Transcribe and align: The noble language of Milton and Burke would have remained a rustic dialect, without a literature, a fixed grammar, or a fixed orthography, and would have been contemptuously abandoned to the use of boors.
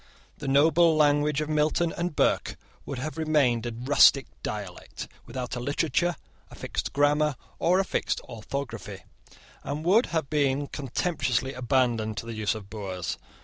The 0.39 0.47
noble 0.47 0.95
language 0.97 1.41
of 1.41 1.47
Milton 1.49 1.93
and 1.95 2.15
Burke 2.15 2.57
would 2.87 2.97
have 2.97 3.19
remained 3.19 3.67
a 3.67 3.71
rustic 3.71 4.25
dialect, 4.41 5.07
without 5.27 5.55
a 5.55 5.59
literature, 5.59 6.15
a 6.49 6.55
fixed 6.55 6.91
grammar, 6.91 7.35
or 7.59 7.77
a 7.79 7.85
fixed 7.85 8.19
orthography, 8.21 9.03
and 9.63 9.85
would 9.85 10.07
have 10.07 10.27
been 10.27 10.65
contemptuously 10.65 11.53
abandoned 11.53 12.17
to 12.17 12.25
the 12.25 12.33
use 12.33 12.55
of 12.55 12.67
boors. 12.67 13.19